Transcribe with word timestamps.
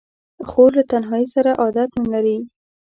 خور 0.49 0.69
له 0.77 0.83
تنهایۍ 0.91 1.25
سره 1.35 1.51
عادت 1.61 1.89
نه 1.99 2.05
لري. 2.13 2.37